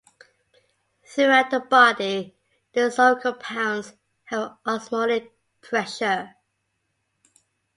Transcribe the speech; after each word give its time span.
Throughout 1.05 1.51
the 1.51 1.59
body, 1.59 2.35
dissolved 2.73 3.21
compounds 3.21 3.93
have 4.23 4.41
an 4.41 4.57
osmotic 4.73 5.31
pressure. 5.61 6.33